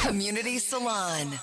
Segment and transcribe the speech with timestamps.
[0.00, 1.38] Community Salon.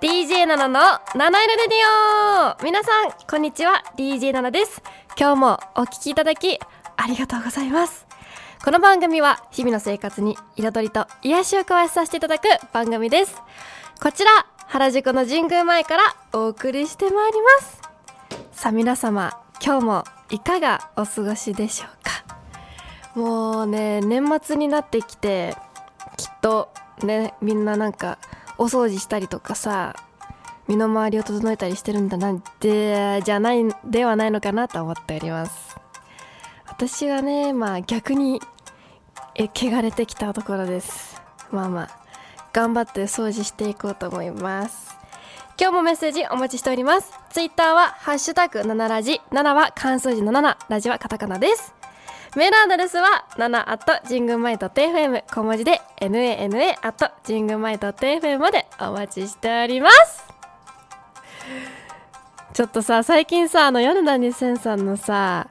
[0.00, 1.78] DJ7 の七色レディ
[2.52, 4.80] オ皆さん、こんにちは、DJ7 です。
[5.18, 6.60] 今日もお聴きいただき、
[7.00, 8.06] ありがとうございます。
[8.64, 13.40] この番組は日々の生活に彩りと癒しを加えさせていただく番組です。
[14.02, 14.30] こちら
[14.66, 16.02] 原宿の神宮前から
[16.32, 17.80] お送りしてまいります。
[18.50, 23.18] さあ皆様今日もいかがお過ごしでしょうか？
[23.18, 25.56] もうね年末になってきて
[26.16, 26.68] きっと
[27.04, 28.18] ねみんななんか
[28.58, 29.94] お掃除したりとかさ
[30.66, 35.67] 身の回りを整えたりしてるんだなんてじゃないではないのかなと思っております。
[36.78, 38.40] 私はねまあ逆に
[39.34, 41.20] え汚れてきたところです。
[41.50, 41.88] まあまあ
[42.52, 44.96] 頑張って掃除していこうと思います。
[45.60, 47.12] 今日もメッセージお待ちしております。
[47.30, 49.20] ツイッターはハッシュタグ7ラジ。
[49.32, 51.74] 7は漢数字の7ラジはカタカナです。
[52.36, 60.22] メールアドレスは7 at 神宮前 .fm 小文字で nana at 神宮前 .fm までお待ちしております。
[62.54, 65.48] ちょっとさ最近さあの米田二千さんのさ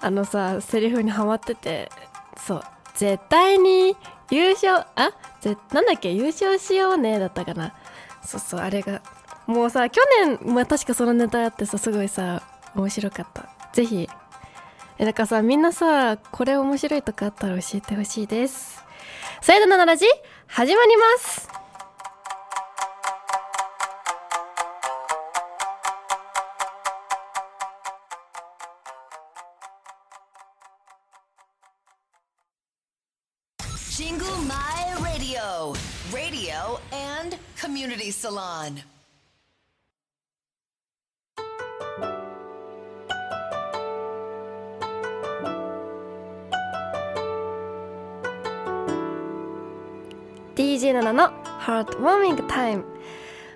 [0.00, 1.90] あのさセリフにハマってて
[2.36, 2.62] そう
[2.94, 3.96] 絶対に
[4.30, 7.74] 優勝あぜなんだっけ優勝しようねだったかな。
[8.24, 9.02] そうそうあれが
[9.46, 12.42] もうさ去年、まあ、確かそのネタあってさすごいさ
[12.74, 13.48] 面白かった。
[13.72, 14.08] ぜひ。
[14.98, 18.84] えだからさみんなさこれ面白いとかあったら教えてほしいです。
[19.40, 20.04] それでは7ラジ
[20.46, 21.49] 始まります。
[37.80, 38.82] Community Salon.
[50.56, 52.84] 7のハートウォーミングタイム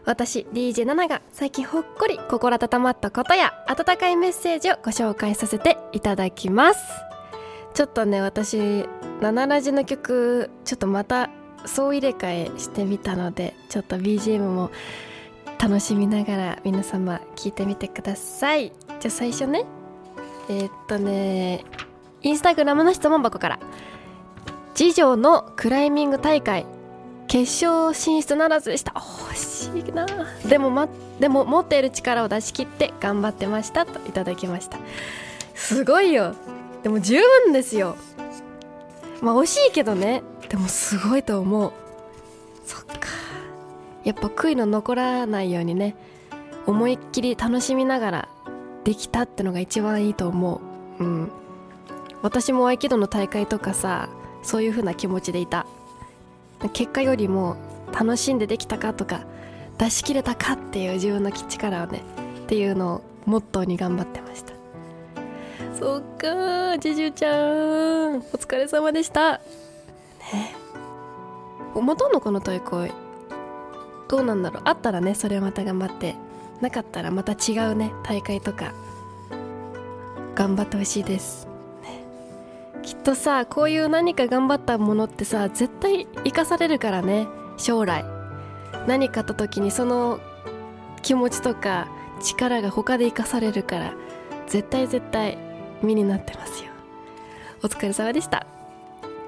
[0.07, 6.81] 私 DJ7 が最近ほっこり心温まったことや温かいメッセージをご紹介させていただきます。
[7.75, 8.57] ちょっとね私
[9.21, 11.29] 7ラジの曲ちょっとまた
[11.67, 14.71] 総入れ替えしてみたのでちょっと BGM も
[15.59, 18.73] 楽しみながら皆様聞いてみてください。
[19.01, 19.65] じゃあ最初ね。
[20.49, 21.65] えー、っとね。
[22.23, 23.59] インスタグラムの質問箱から。
[24.75, 26.67] 次女のクライミング大会。
[27.29, 28.93] 決勝進出ならずでした。
[28.93, 29.35] 惜
[29.85, 30.07] しいな。
[30.47, 30.89] でも,、ま、
[31.19, 34.79] でも持っている力を出し切って頑張ってましたといただきました。
[35.55, 36.35] すごいよ。
[36.83, 37.97] でも十分ですよ。
[39.23, 40.23] まあ惜しいけどね。
[40.49, 41.73] でもすごいと思う。
[42.65, 43.09] そっか。
[44.05, 45.97] やっぱ悔いの残らないようにね
[46.67, 48.29] 思いっきり楽しみながら
[48.85, 50.61] できたってのが一番いいと思
[50.99, 51.05] う。
[51.05, 51.31] うん。
[52.23, 54.09] 私も合気道の大会とかさ
[54.43, 55.67] そういう風な気持ちでいた。
[56.73, 57.57] 結果よりも
[57.93, 59.25] 楽しんでできたかとか
[59.79, 62.03] 出し切れたかっていう自分の力をね
[62.45, 64.55] っていうのをモットーに頑張ってました。
[65.79, 68.19] そっかジジュちゃん。
[68.19, 69.41] お疲れ様でした。
[71.83, 72.93] またんのこの大会。
[74.09, 74.63] どうなんだろう。
[74.65, 76.17] あったらねそれをまた頑張って。
[76.61, 78.73] なかったらまた違うね大会とか。
[80.35, 81.47] 頑張ってほしいです。
[81.83, 82.05] ね。
[82.83, 87.27] きっとさこういう何か頑張ったものってさ絶対生かされるからね
[87.57, 88.05] 将来。
[88.87, 90.21] 何かあった時にその
[91.03, 91.89] 気持ちとか
[92.23, 93.95] 力が他で生かされるから
[94.47, 95.39] 絶対絶対
[95.83, 96.71] 身になってますよ。
[97.63, 98.47] お疲れ様でした。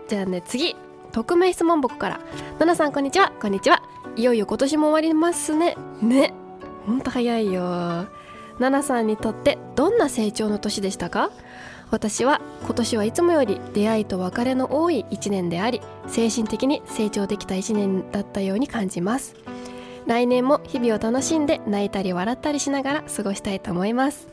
[0.08, 0.76] じゃあね次。
[1.16, 2.20] 匿名質問箱から
[2.60, 3.32] 「ななさんこんにちは。
[3.40, 3.82] こんにちは。
[4.16, 5.74] いよいよ今年も終わりますね。
[6.02, 6.34] ね。
[6.84, 8.04] ほんと早いよ。
[8.58, 11.30] ななさんにとってどんな成長の年でしたか？
[11.90, 19.36] 私は今年はいつもより出会いと別れの多い1年であり精神的に成長できた1年だったように感じます。
[20.04, 24.28] 来年も日々を楽しんで泣いたり笑ったりしながら過ごしたいと思います。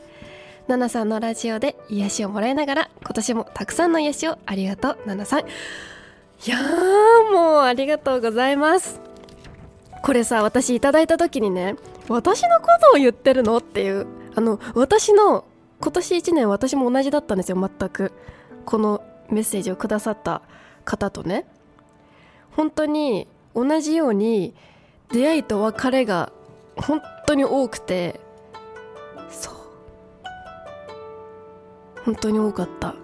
[0.68, 4.36] ナナさんのラジオで癒しをもらいながら今年もたくさんの癒しを。
[4.44, 5.44] ありがとうナナさん。
[6.46, 9.00] いやーもうありがとうございます。
[10.02, 11.76] これさ私いただいた時にね
[12.08, 13.58] 私のことを言ってるの？
[13.58, 15.44] っていうあの私の
[15.80, 18.12] 今年1年私も同じだったんですよ全く。
[18.66, 20.42] このメッセージをくださった
[20.84, 21.46] 方とね。
[22.50, 24.54] 本当に同じように
[25.12, 26.32] 出会いと別れが
[26.76, 28.20] 本当に多くて
[29.30, 29.54] そう。
[32.04, 32.94] 本当に多かった。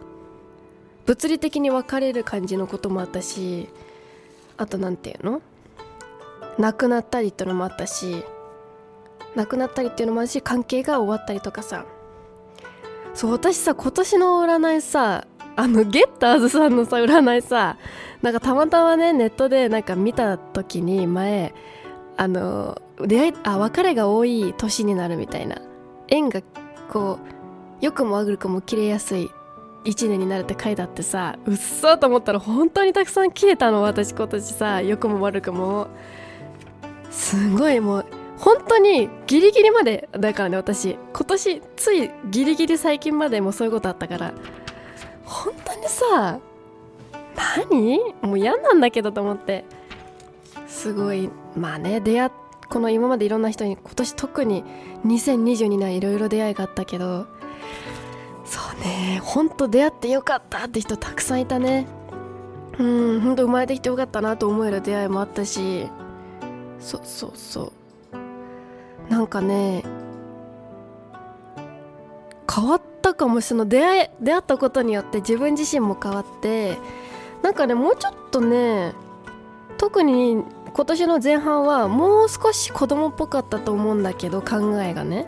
[1.10, 3.68] 物理的に別れる感じのこともあったし
[4.56, 5.42] あと何て言うの？
[6.56, 8.22] 亡くなったりってのもあったし
[9.34, 11.84] 亡くなったりっていうのもあるし関係が終わったりとかさ。
[13.12, 15.26] そう私さ今年の占いさ
[15.56, 17.76] あのゲッターズさんのさ占いさ
[18.22, 21.52] なんかたまたまねネットでなんか見た時に前
[22.16, 25.60] あの出会いあ別れが多い年になるみたいな。
[26.06, 26.40] 縁が
[26.88, 29.28] こう良くも悪くも切れやすい
[29.84, 35.88] 1年になるって書いてあってさうっそと思ったら本当にたくさん切れたの私今年さ良くも悪くも。
[37.10, 38.06] すごいもう
[38.38, 44.32] 本当にギリギリまでだからね私今年ついギリギリ最近までもそういうことあったから
[45.24, 46.38] 本当にさ
[47.68, 47.98] 何？
[48.22, 49.64] もう嫌なんだけどと思って。
[50.68, 52.30] すごいまあね出会
[52.68, 54.62] この今までいろんな人に今年特に
[55.04, 57.26] 2022年いろいろ出会いがあったけど
[58.80, 61.86] ねほんと出会ってよかったって人たくさんいたね。
[62.78, 65.88] うんほんと生まれてきてよかったなと思える出会いもあったし。
[66.80, 67.72] そうそうそ
[69.08, 69.12] う。
[69.12, 69.82] なんかね
[72.52, 73.68] 変わったかもしれない。
[73.68, 76.78] 出会い出会ったことによって自分自身も変わって。
[77.42, 78.92] なんかねもうちょっとね
[79.78, 80.42] 特に
[80.72, 85.26] 今年の前半はもう少し子供っぽかったと思うんだけど考えがね。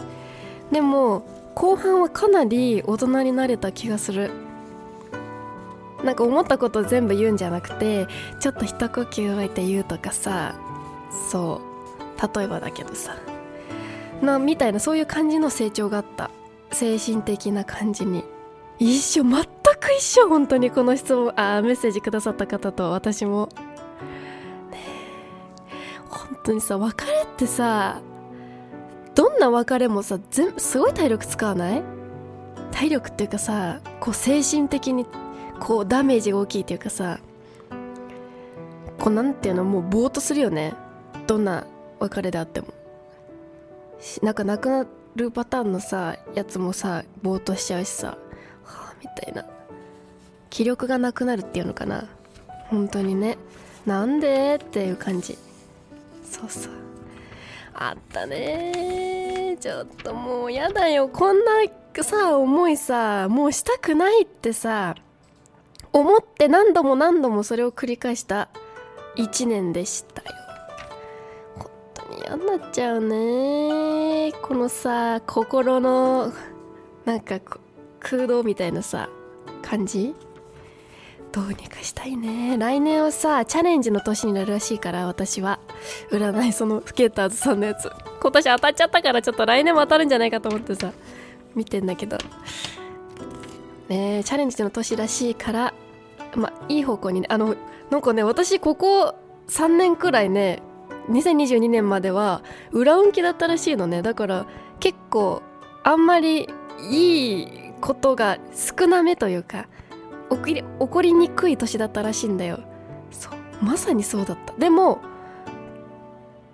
[0.71, 4.31] でも後半はかなり大人になれた気がする。
[6.05, 8.09] なんか思ったこと全部言うんじゃなくて
[8.41, 10.57] ちょっと一呼吸置いて言うとかさ
[11.31, 12.37] そう。
[12.37, 13.17] 例えばだけどさ。
[14.21, 16.31] なみたいなそういう感じの成長があった。
[16.73, 18.25] 精神的な感じに。
[18.79, 19.47] 一緒全く
[19.99, 23.49] 一緒本当にこの質問あメッセージくださった方と私も。
[26.09, 28.01] 本当にさ別れってさ
[29.15, 31.83] どんな別れもさ全すごい体力使わない？
[32.71, 35.07] 体力っていうかさこう精神的に
[35.61, 37.21] こうダメージが大きいっていうかさ
[38.99, 39.65] こうなんていうの？
[39.65, 40.75] もうぼーっとするよね。
[41.27, 41.67] どんな
[42.01, 42.69] 別れであっても。
[44.23, 48.17] なんかなくなるパターンのさやつもさぼーっとしちゃうしさは
[48.65, 49.45] あみたいな。
[50.51, 52.07] 気力がなくなるっていうのかな。
[52.69, 53.39] 本当にね。
[53.87, 54.57] なんで？
[54.57, 55.37] っていう感じ。
[56.25, 56.73] そうそう。
[57.75, 59.57] あったね。
[59.61, 61.09] ちょっともうやだよ。
[61.09, 61.53] こんな
[62.01, 64.95] さ思いさもうしたくないってさ
[65.93, 68.49] 思って何度も何度もそれを繰り返した
[69.17, 70.29] 1年でしたよ。
[71.57, 74.33] 本当に嫌になっちゃうね。
[74.41, 76.33] このさ心の
[77.05, 77.41] なんか
[78.01, 79.11] 空洞みたいなさ
[79.61, 80.15] 感じ？
[81.33, 82.57] どうにかしたいね。
[82.59, 85.59] 来年はさチャレンジの年になるらしいから私は。
[86.11, 87.91] 占いそのフケーターズさんのやつ。
[88.21, 90.93] 今年当たっちゃったからちょっと来年も当たるんじゃないかと思ってさ
[91.55, 92.19] 見てんだけど。
[93.89, 95.75] ねチャレンジの年らしいから
[96.37, 97.57] まあいい方向にねあの
[97.91, 99.15] なんかね私ここ
[99.49, 100.63] 3年くらいね
[101.09, 104.03] 2022年までは裏運気だったらしいのね。
[104.03, 104.47] だから
[104.81, 105.43] 結構
[105.83, 106.49] あんまり
[106.91, 107.49] いい
[107.81, 109.67] ことが少なめというか
[110.37, 112.61] 起こり起こりにくい年だったらしいんだよ。
[113.11, 113.33] そう
[113.63, 114.55] まさにそうだった。
[114.55, 115.01] でも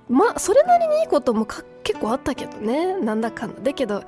[0.09, 2.97] まあそれなりにいいことも結構あったけどね。
[2.97, 3.61] なんだかんだ。
[3.63, 4.03] だけど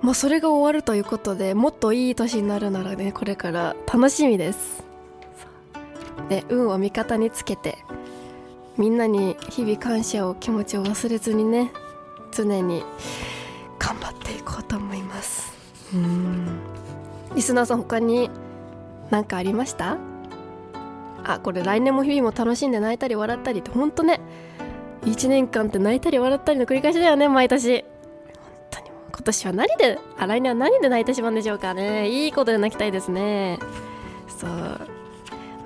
[0.00, 3.76] まあそれが終わるということでもっといい年になるならねこれから。
[3.92, 4.84] 楽しみです。
[6.28, 7.78] で運を味方につけて
[8.78, 11.72] みんなに日々感謝を気持ちを忘れずにね
[12.30, 12.82] 常に
[13.78, 15.52] 頑張っていこうと思います。
[15.94, 16.60] うん。
[17.34, 18.30] リスナーさん他に
[19.12, 19.98] 何かありました？
[21.24, 24.20] あこれ来年も日々も楽しんで泣いたり笑ったりってほんとね
[25.04, 27.82] 1年間って泣いたり笑ったりの繰り返しだよね毎年。
[27.82, 27.90] 本
[28.70, 32.08] 当に今年は何であ来年は何で泣いてしまうんでしょうかね。
[32.08, 33.58] いいことで泣きたいですね。
[34.28, 34.80] そう。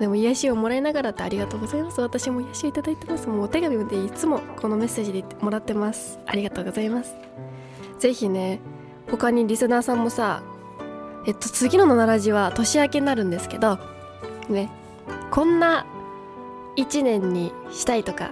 [0.00, 2.00] でも癒しをもらいながらってありがとうございます。
[2.02, 3.28] 私も癒しをいただいてます。
[3.28, 6.18] もうお手紙でいつもこのメッセージでもらってます。
[6.26, 7.14] ありがとうございます。
[7.98, 8.60] ぜひね
[9.10, 10.42] 他にリスナーさんもさ
[11.26, 13.78] えっと次の「のならじ」は年明けになるんですけど
[14.48, 14.70] ね
[15.30, 15.84] こんな
[16.76, 18.30] 1年にしたいとか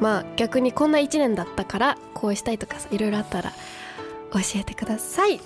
[0.00, 3.50] まあ逆にこんな1年だったからこうしたいとかいろいろあったら
[4.32, 5.40] 教えてください。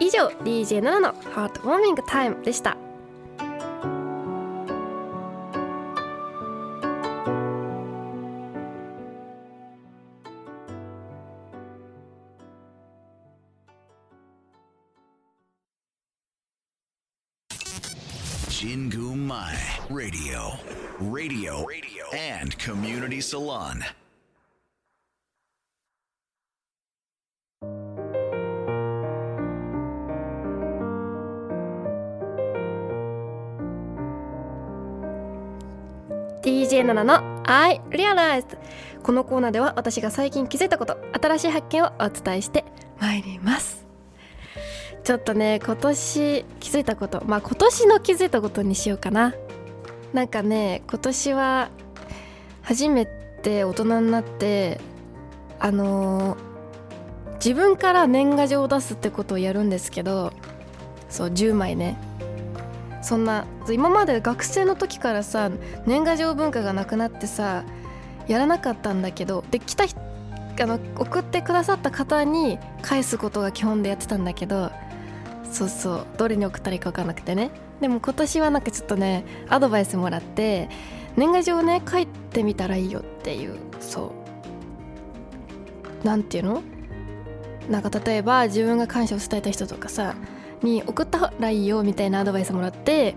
[0.00, 2.76] 以上 DJ7 のハートウォーミングタイムでした。
[18.58, 19.54] Shingu Mai
[19.88, 20.50] Radio,
[20.98, 23.84] Radio, Radio, and Community Salon.
[36.42, 38.58] 7の I Realized
[39.04, 42.64] このコーナーでは私が最近気づいたこと新しい発見をお伝えして
[42.98, 43.87] まいります
[45.08, 49.34] ちょっとね今年気づいたことまあ今年の気づいたことにしようかな。
[50.12, 51.70] なんかね今年は
[52.60, 54.78] 初めて大人になって
[55.60, 56.38] あのー
[57.36, 60.34] 自分から年賀状を出すってことをやるんですけど
[61.08, 61.96] そう10枚ね。
[63.00, 65.50] そんな今まで学生の時からさ
[65.86, 67.64] 年賀状文化がなくなってさ
[68.26, 69.86] やらなかったんだけどで来たあ
[70.66, 74.70] の送ってくださった方に返すことが基本でやってたんだけど
[75.50, 76.06] そうそう。
[76.16, 77.50] どれに送ったらいいか分かんなくてね。
[77.80, 80.68] でも今年はなんかちょっとねアドバイスもらって
[81.16, 84.12] 年賀状をね書いてみたらいいよっていうそ
[86.02, 86.06] う。
[86.06, 86.62] なんていうの？
[87.68, 90.14] なんか例えば自分が感謝を伝えた人とかさ
[90.62, 93.14] に送ったらいいよみたいなアドバイスもらって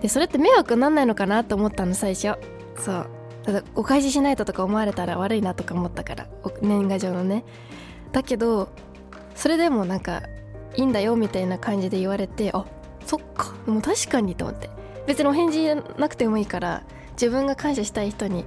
[0.00, 2.34] でそれって迷惑になんないのかなと思ったの最初。
[2.76, 3.06] そう。
[3.44, 6.28] ただお返ししないととか思われたら悪いなとか思ったから
[6.60, 7.44] 年賀状のね。
[8.12, 8.68] だけど
[9.34, 10.22] それでもなんか
[10.76, 12.64] いいんだよみたいな感じで言われてあ
[13.06, 13.52] そっか。
[13.66, 14.70] でも確かにと思って。
[15.06, 18.44] 別にお返事なくてもいいから自分が感謝したい人に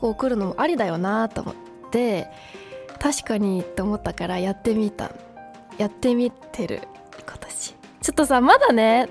[0.00, 1.54] こう送るのもありだよなと思っ
[1.90, 2.28] て
[2.98, 5.10] 確かにと思ったからやってみた。
[5.78, 6.80] やってみてる
[7.20, 9.08] 今年ちょっとさまだね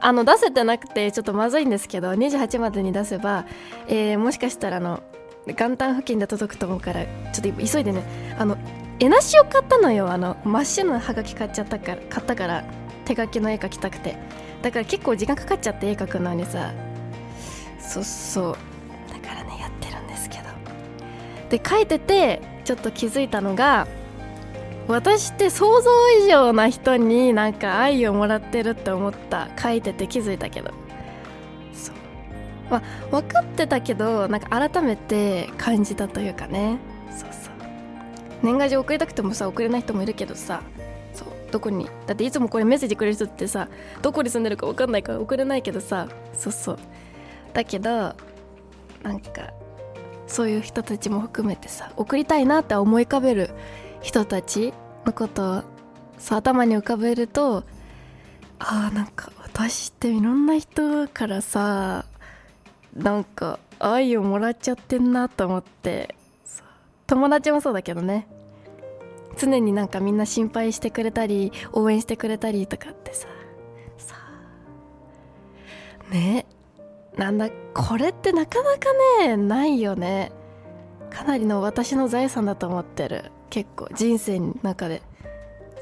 [0.00, 3.46] あの出せてなくてちょっとまずいんですけど28までに出せば、
[3.86, 5.00] えー、もしかしたらあの
[5.46, 8.02] 元旦付近で届くと思うからちょっと急いでね。
[8.38, 8.56] あの
[9.02, 10.12] 絵なしを買ったのよ。
[10.12, 12.64] あの真っ白なハガキ買っちゃったから買ったから
[13.04, 14.16] 手書きの絵描きたくて。
[14.62, 16.72] だから結構時間かかっちゃって絵描くのにさ。
[17.80, 18.56] そうそう。
[19.12, 20.44] だからねやってるんですけど。
[21.50, 23.88] で書いててちょっと気づいたのが
[24.86, 25.90] 私って想像
[26.20, 29.48] 以上な人になんか愛をもらってるって思った。
[29.60, 30.70] 書いてて気づいたけど。
[31.74, 31.94] そう。
[32.70, 36.78] まあ分かってたけどなんか改めて感じたというかね。
[38.42, 40.62] 年賀状送りたくてもさ送れない人もいるけどさ
[41.14, 41.88] そうどこに？
[42.06, 43.68] だっていつもこれメッセージくれる人ってさ
[44.02, 46.78] どこに住んでるか分かんないから送れないけどさそうそう。
[47.52, 47.90] だけど
[49.02, 49.52] なんか
[50.26, 53.50] そういう人たちも含めてさ送りたいなって思い浮かべる
[54.00, 54.72] 人たち
[55.04, 55.62] のことを
[56.18, 57.64] そう頭に浮かべると
[58.58, 62.06] あーなんか私っていろんな人からさ
[62.96, 66.14] なんか愛をもらっちゃってんなと思って
[67.06, 68.26] 友達もそうだけどね。
[69.36, 73.28] 常になんかみんな心配してくれたり応援してくれたりとかってさ。
[73.96, 74.16] さ
[76.10, 76.46] ね。
[77.16, 78.92] なんだこれってなかなか
[79.26, 80.32] ねないよね。
[81.10, 83.30] かなりの私の財産だと思ってる。
[83.50, 85.02] 結構人生の中で。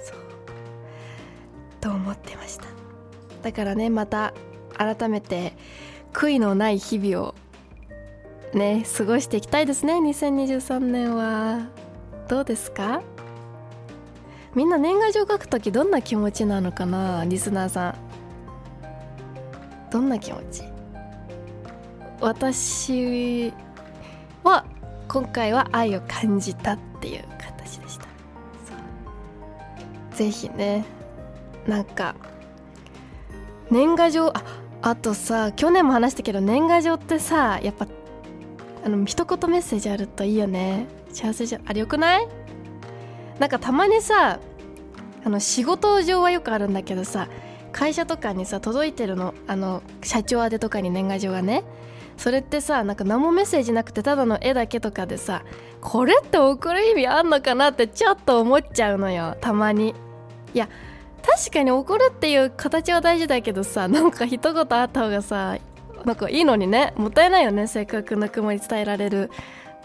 [0.04, 0.18] そう。
[1.80, 2.66] と思ってました。
[3.42, 4.34] だからねまた
[4.76, 5.54] 改めて
[6.12, 7.34] 悔いのない日々を
[8.52, 11.68] ね過ごしていきたいですね2023年は。
[12.28, 13.02] どうですか？
[14.54, 17.94] みんな年賀状書く時どんな気持ちなのかなリスナーさん。
[19.90, 20.64] どんな気持ち？
[22.20, 23.52] 私
[24.44, 24.64] は
[25.08, 28.06] 今回は愛を感じたっていう形でした。
[30.16, 30.84] ぜひね
[31.66, 32.14] なんか
[33.70, 34.42] 年賀状あ
[34.82, 37.86] あとさ去年も話したけど年賀状ってさやっぱ
[38.84, 40.86] あの一言メッセージあるといいよね。
[41.12, 42.28] 幸せじゃあれよくない？
[43.40, 44.38] なんかたまにさ
[45.24, 47.28] あの仕事上はよくあるんだけどさ
[47.72, 51.64] 会社とかにさ届いてるのあの社長宛てとかに年賀状がね。
[52.16, 55.42] それってさなんか何もメッセージなくてただの絵だけとかでさ
[55.80, 59.38] これって送る意味あんのかなってちょっと思っちゃうのよ。
[59.40, 59.94] たまに。
[60.52, 60.68] いや
[61.22, 65.56] 確かに送るっていう形は大事だけどさなんか一言あった方がさ
[66.04, 66.92] なんかいいのにね。
[66.98, 67.66] もったいないよね。
[67.68, 69.30] せっかくぬくもり伝えられる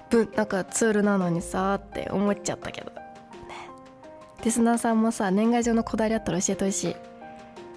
[0.10, 3.05] 分なんかツールなのにさって思っちゃったけど。
[4.46, 6.96] リスナーさんもさ年賀状のこだわりあったら教えてほしい。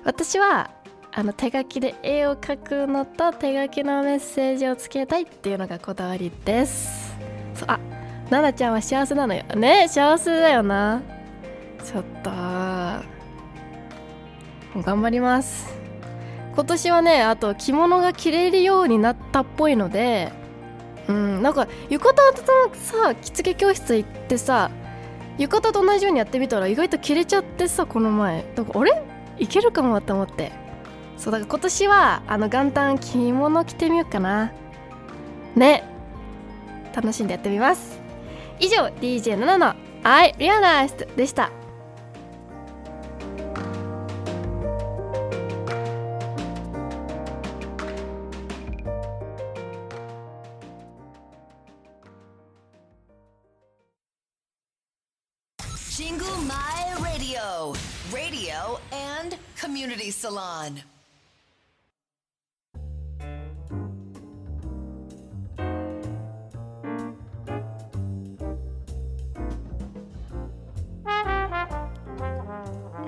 [0.05, 0.71] 私は
[1.13, 7.17] あの手書きで絵を描くのと手書きのメッセージをつけたいっていうのがこだわりです。
[7.55, 7.81] そうあ
[8.29, 9.45] 奈々ちゃんは幸せなのよ。
[9.57, 11.01] ね幸せだよな。
[11.83, 12.31] ちょっと
[14.83, 15.75] 頑張ります。
[16.55, 20.33] 今年はねあと着物が着れるようになったっぽいので
[21.09, 22.43] うんなんか浴衣と
[22.75, 24.71] さ着付け教室行ってさ
[25.39, 28.45] 浴衣と同じようにやってみたら意外と着れちゃってさこの前。
[28.55, 29.03] だからあれ？
[29.39, 30.53] いけるかもと思って。
[31.17, 34.53] そうだから今年はあの元旦着物着てみようかな。
[35.57, 35.85] ね。
[36.95, 38.01] 楽しんでやってみます。
[38.59, 41.51] 以上 DJ7 の I Realized でした。
[60.69, 60.85] Salon.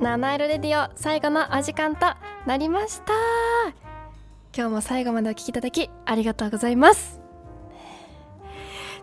[0.00, 2.06] 七色レディオ最後のお時間と
[2.46, 3.12] なりました。
[4.56, 7.20] 今日も最後までお聞きいただきありがとうございます。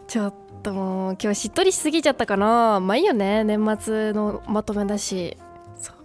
[0.07, 0.33] ちょっ
[0.63, 2.79] ともう今日しっとりしすぎちゃったかな。
[2.79, 3.43] まあいいよね。
[3.43, 5.37] 年末のまとめだし。
[5.79, 5.95] そう。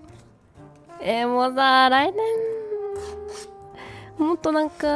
[1.00, 2.41] えー、もうさ来年
[4.18, 4.86] もっとなんか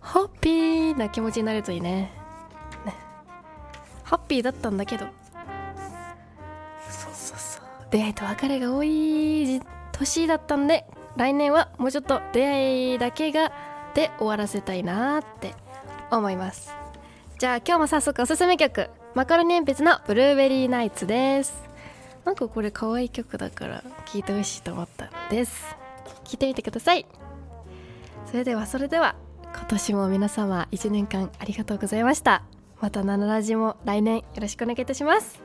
[0.00, 2.12] ハッピーな気持ちになるといいね。
[2.84, 2.94] ね。
[4.02, 5.06] ハッピーだったんだけど。
[6.88, 7.64] そうそうそう。
[7.90, 9.60] 出会いと別れが多い
[9.92, 10.84] 年だったんで
[11.16, 13.52] 来年はもうちょっと出会いだけが
[13.94, 15.54] で終わらせたいなって
[16.10, 16.74] 思います。
[17.38, 21.62] じゃあ今日も早速おすすめ曲マカロニ鉛筆のブルーベリーナイツです。
[22.24, 25.76] なんかこれ可愛い曲だから聴いてほしいと思ったんです。
[26.24, 27.06] 聴いてみてください。
[28.26, 29.14] それではそれでは
[29.54, 32.42] 今年も皆様1年間ありがとうございました。
[32.80, 35.42] またナナラジも来年よろしくお願いいたします。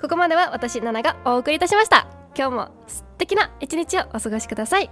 [0.00, 2.06] ここまでは私ナナがお送りいたしました。
[2.36, 4.90] 今日も素敵な一日をお過ごしください。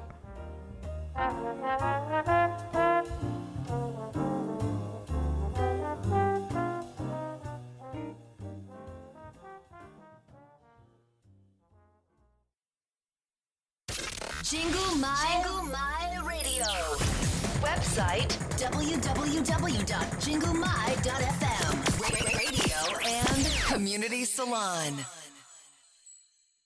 [14.43, 16.06] Jingle My, Jingle My.
[17.97, 18.37] Website.
[22.37, 22.77] Radio
[23.07, 25.16] and Community Salon.